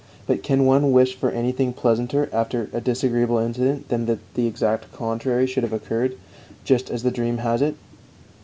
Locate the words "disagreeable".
2.81-3.37